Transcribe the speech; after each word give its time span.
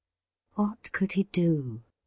What 0.55 0.91
could 0.93 1.11
he 1.11 1.25
do? 1.25 1.83